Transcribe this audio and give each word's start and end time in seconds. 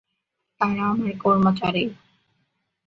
তারা 0.61 0.83
আমার 0.91 1.13
কর্মচারী। 1.17 1.83